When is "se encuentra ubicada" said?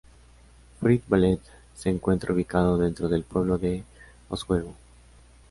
1.75-2.75